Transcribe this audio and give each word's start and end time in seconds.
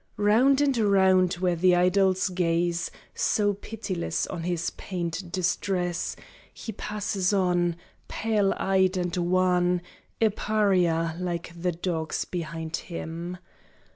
Round 0.17 0.61
and 0.61 0.75
round 0.79 1.33
where 1.35 1.55
the 1.55 1.75
idols 1.75 2.29
gaze 2.29 2.89
So 3.13 3.53
pitiless 3.53 4.25
on 4.25 4.41
his 4.41 4.71
pained 4.71 5.31
distress 5.31 6.15
He 6.51 6.71
passes 6.71 7.33
on, 7.33 7.75
Pale 8.07 8.55
eyed 8.57 8.97
and 8.97 9.15
wan 9.15 9.83
A 10.19 10.29
pariah 10.31 11.11
like 11.19 11.53
the 11.55 11.71
dogs 11.73 12.25
behind 12.25 12.77
him. 12.77 13.37